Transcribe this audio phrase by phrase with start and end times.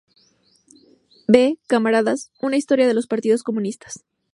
[1.27, 4.03] B "Camaradas" una historia de los partidos comunistas.